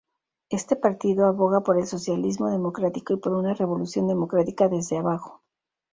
Este 0.49 0.75
partido 0.75 1.27
aboga 1.27 1.61
por 1.61 1.77
el 1.77 1.85
socialismo 1.85 2.49
democrático 2.49 3.13
y 3.13 3.17
por 3.17 3.33
una 3.35 3.53
revolución 3.53 4.07
democrática 4.07 4.67
desde 4.67 4.97
abajo. 4.97 5.43